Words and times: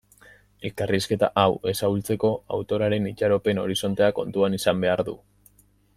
Elkarrizketa 0.69 1.27
hau 1.41 1.51
ez 1.73 1.75
ahultzeko, 1.89 2.31
autorearen 2.57 3.07
itxaropen-horizontea 3.13 4.11
kontuan 4.21 4.59
izan 4.63 4.83
behar 4.87 5.05
du. 5.13 5.15